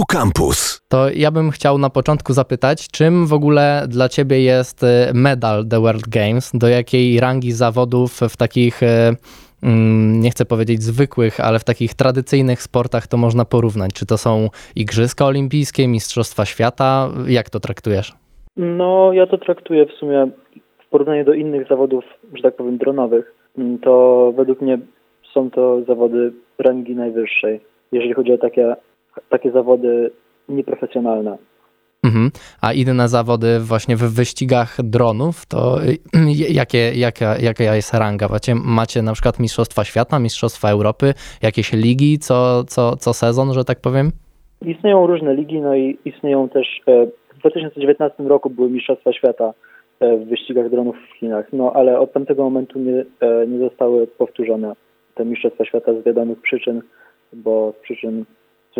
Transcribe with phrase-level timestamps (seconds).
[0.00, 0.80] Tu Campus.
[0.88, 5.66] To ja bym chciał na początku zapytać, czym w ogóle dla ciebie jest y, medal
[5.70, 6.50] The World Games?
[6.54, 8.86] Do jakiej rangi zawodów w takich, y,
[9.62, 13.92] mm, nie chcę powiedzieć zwykłych, ale w takich tradycyjnych sportach to można porównać?
[13.94, 17.08] Czy to są Igrzyska Olimpijskie, Mistrzostwa Świata?
[17.26, 18.12] Jak to traktujesz?
[18.56, 20.28] No, ja to traktuję w sumie
[20.86, 22.04] w porównaniu do innych zawodów,
[22.34, 23.34] że tak powiem, dronowych.
[23.58, 24.78] Mm, to według mnie
[25.34, 27.60] są to zawody rangi najwyższej,
[27.92, 28.76] jeżeli chodzi o takie
[29.28, 30.10] takie zawody
[30.48, 31.38] nieprofesjonalne.
[32.04, 32.30] Mhm.
[32.62, 35.78] A inne zawody właśnie w wyścigach dronów, to
[36.60, 38.28] jakie, jaka, jaka jest ranga?
[38.28, 43.64] Macie, macie na przykład Mistrzostwa Świata, Mistrzostwa Europy, jakieś ligi co, co, co sezon, że
[43.64, 44.10] tak powiem?
[44.66, 49.52] Istnieją różne ligi, no i istnieją też, e, w 2019 roku były Mistrzostwa Świata
[50.00, 54.06] e, w wyścigach dronów w Chinach, no ale od tamtego momentu nie, e, nie zostały
[54.06, 54.72] powtórzone
[55.14, 56.82] te Mistrzostwa Świata z wiadomych przyczyn,
[57.32, 58.24] bo z przyczyn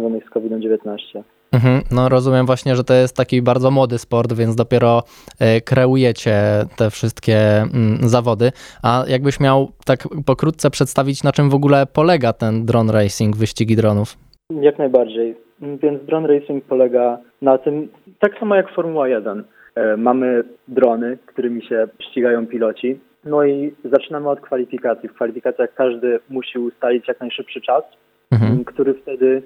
[0.00, 1.22] związanych z COVID-19.
[1.52, 5.02] Mhm, no rozumiem właśnie, że to jest taki bardzo młody sport, więc dopiero
[5.40, 6.34] e, kreujecie
[6.78, 8.50] te wszystkie mm, zawody.
[8.82, 13.76] A jakbyś miał tak pokrótce przedstawić, na czym w ogóle polega ten drone racing, wyścigi
[13.76, 14.08] dronów?
[14.50, 15.36] Jak najbardziej.
[15.60, 17.88] Więc drone racing polega na tym,
[18.20, 19.44] tak samo jak Formuła 1.
[19.74, 23.00] E, mamy drony, którymi się ścigają piloci.
[23.24, 25.08] No i zaczynamy od kwalifikacji.
[25.08, 27.84] W kwalifikacjach każdy musi ustalić jak najszybszy czas,
[28.30, 28.64] mhm.
[28.64, 29.42] który wtedy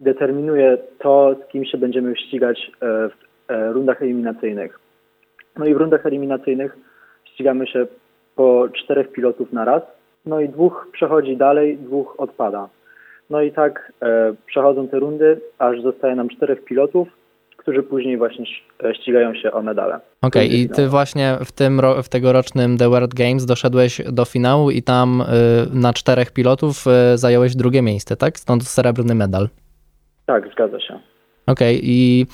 [0.00, 3.12] determinuje to, z kim się będziemy ścigać e, w
[3.48, 4.78] e, rundach eliminacyjnych.
[5.56, 6.76] No i w rundach eliminacyjnych
[7.24, 7.86] ścigamy się
[8.36, 9.82] po czterech pilotów na raz,
[10.26, 12.68] no i dwóch przechodzi dalej, dwóch odpada.
[13.30, 17.08] No i tak e, przechodzą te rundy, aż zostaje nam czterech pilotów,
[17.60, 18.44] którzy później właśnie
[18.94, 20.00] ścigają się o medale.
[20.22, 24.70] Okej, okay, i ty właśnie w tym w tegorocznym The World Games doszedłeś do finału
[24.70, 25.24] i tam y,
[25.72, 28.38] na czterech pilotów y, zająłeś drugie miejsce, tak?
[28.38, 29.48] Stąd srebrny medal.
[30.26, 31.09] Tak, zgadza się.
[31.50, 32.26] Okej, okay, i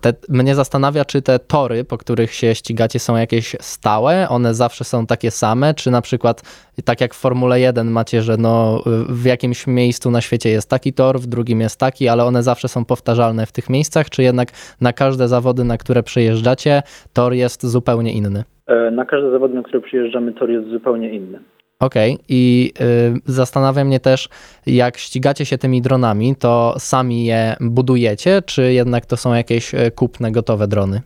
[0.00, 4.28] te, mnie zastanawia, czy te tory, po których się ścigacie, są jakieś stałe?
[4.28, 5.74] One zawsze są takie same?
[5.74, 6.42] Czy na przykład,
[6.84, 10.92] tak jak w Formule 1 macie, że no, w jakimś miejscu na świecie jest taki
[10.92, 14.10] tor, w drugim jest taki, ale one zawsze są powtarzalne w tych miejscach?
[14.10, 14.48] Czy jednak
[14.80, 16.82] na każde zawody, na które przyjeżdżacie,
[17.12, 18.44] tor jest zupełnie inny?
[18.66, 21.38] E, na każde zawody, na które przyjeżdżamy, tor jest zupełnie inny.
[21.84, 22.24] Okej, okay.
[22.28, 24.28] i y, zastanawia mnie też,
[24.66, 29.90] jak ścigacie się tymi dronami, to sami je budujecie, czy jednak to są jakieś y,
[29.90, 31.00] kupne, gotowe drony?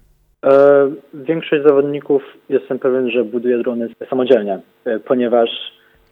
[0.44, 5.50] E, większość zawodników jestem pewien, że buduje drony samodzielnie, e, ponieważ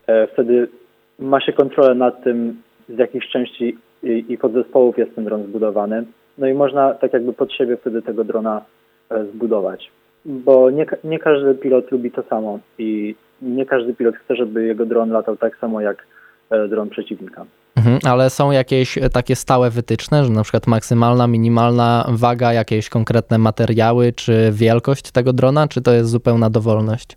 [0.07, 0.69] e, wtedy
[1.19, 6.05] ma się kontrolę nad tym, z jakich części i, i podzespołów jest ten dron zbudowany.
[6.39, 8.65] No i można tak jakby pod siebie wtedy tego drona
[9.11, 9.91] e, zbudować.
[10.25, 14.87] Bo nie, nie każdy pilot lubi to samo i nie każdy pilot chce, żeby jego
[14.87, 16.07] dron latał tak samo jak
[16.51, 17.45] e, dron przeciwnika.
[17.77, 22.89] Mhm, ale są jakieś e, takie stałe wytyczne, że na przykład maksymalna, minimalna waga, jakieś
[22.89, 27.17] konkretne materiały, czy wielkość tego drona, czy to jest zupełna dowolność?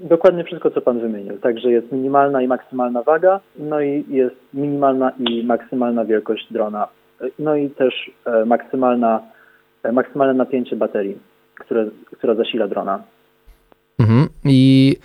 [0.00, 1.38] Dokładnie wszystko, co Pan wymienił.
[1.38, 6.88] Także jest minimalna i maksymalna waga, no i jest minimalna i maksymalna wielkość drona,
[7.38, 9.22] no i też e, maksymalna,
[9.92, 11.18] maksymalne napięcie baterii,
[11.54, 11.86] które,
[12.16, 13.02] która zasila drona.
[13.98, 14.28] Mhm.
[14.44, 14.96] I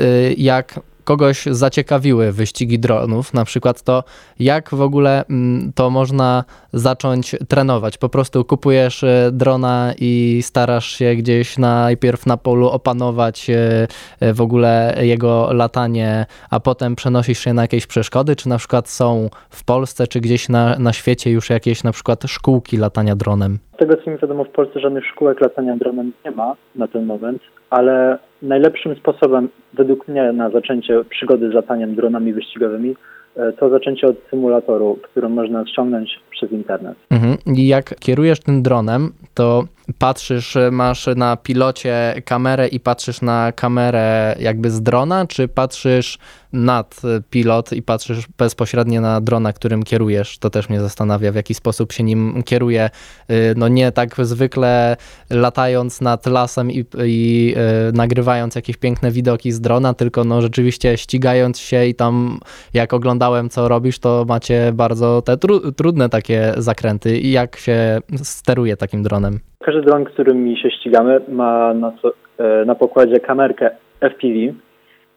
[0.00, 4.04] y, jak kogoś zaciekawiły wyścigi dronów, na przykład to
[4.38, 7.98] jak w ogóle mm, to można zacząć trenować?
[7.98, 14.40] Po prostu kupujesz y, drona i starasz się gdzieś najpierw na polu opanować y, w
[14.40, 19.64] ogóle jego latanie, a potem przenosisz się na jakieś przeszkody, czy na przykład są w
[19.64, 23.58] Polsce, czy gdzieś na, na świecie już jakieś na przykład szkółki latania dronem?
[23.74, 27.06] Z tego co mi wiadomo, w Polsce żadnych szkółek latania dronem nie ma na ten
[27.06, 32.96] moment, ale najlepszym sposobem według mnie na zaczęcie przygody z lataniem dronami wyścigowymi
[33.36, 36.98] e, to zaczęcie od symulatoru, który można ściągnąć przez internet.
[37.10, 37.36] Mhm.
[37.46, 39.64] I jak kierujesz tym dronem, to
[39.98, 46.18] patrzysz, masz na pilocie kamerę i patrzysz na kamerę jakby z drona, czy patrzysz
[46.52, 47.00] nad
[47.30, 50.38] pilot i patrzysz bezpośrednio na drona, którym kierujesz?
[50.38, 52.90] To też mnie zastanawia, w jaki sposób się nim kieruje.
[53.30, 54.96] Y, no nie tak zwykle
[55.30, 57.54] latając nad lasem i, i
[57.92, 62.40] nagrywając jakieś piękne widoki z drona, tylko no rzeczywiście ścigając się i tam
[62.74, 67.18] jak oglądałem co robisz, to macie bardzo te tru trudne takie zakręty.
[67.18, 69.40] I jak się steruje takim dronem?
[69.64, 71.92] Każdy dron, którym się ścigamy, ma na,
[72.38, 73.70] e, na pokładzie kamerkę
[74.00, 74.54] FPV.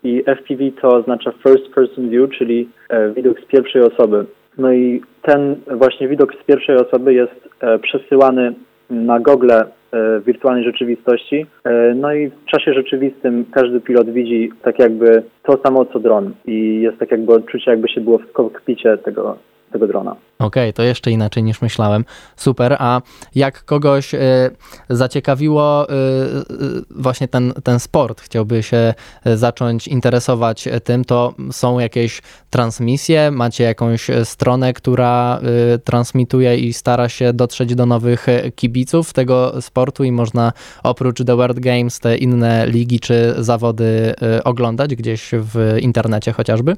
[0.03, 4.25] I FPV to oznacza First Person View, czyli e, widok z pierwszej osoby.
[4.57, 8.53] No i ten właśnie widok z pierwszej osoby jest e, przesyłany
[8.89, 9.65] na gogle
[10.25, 11.45] wirtualnej rzeczywistości.
[11.95, 16.81] No i w czasie rzeczywistym każdy pilot widzi tak jakby to samo co dron i
[16.81, 19.37] jest tak jakby odczucie jakby się było w kokpicie tego
[19.71, 20.11] tego drona.
[20.11, 22.05] Okej, okay, to jeszcze inaczej niż myślałem.
[22.35, 22.75] Super.
[22.79, 23.01] A
[23.35, 24.17] jak kogoś y,
[24.89, 26.45] zaciekawiło y, y,
[26.89, 28.93] właśnie ten, ten sport, chciałby się
[29.25, 33.31] zacząć interesować tym, to są jakieś transmisje?
[33.31, 35.39] Macie jakąś stronę, która
[35.83, 40.51] transmituje i stara się dotrzeć do nowych kibiców tego sportu i można
[40.83, 44.13] oprócz The World Games te inne ligi czy zawody
[44.43, 46.73] oglądać gdzieś w internecie chociażby?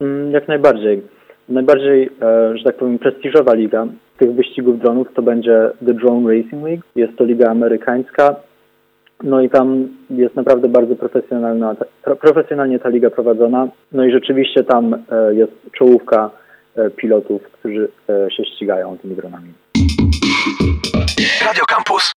[0.00, 1.15] Mm, jak najbardziej.
[1.48, 3.86] Najbardziej, e, że tak powiem, prestiżowa liga
[4.18, 6.82] tych wyścigów dronów to będzie The Drone Racing League.
[6.96, 8.36] Jest to liga amerykańska.
[9.22, 11.76] No i tam jest naprawdę bardzo profesjonalna,
[12.20, 13.68] profesjonalnie ta liga prowadzona.
[13.92, 16.30] No i rzeczywiście tam e, jest czołówka
[16.76, 17.88] e, pilotów, którzy
[18.36, 19.52] się ścigają tymi dronami.
[21.46, 22.14] Radio Campus.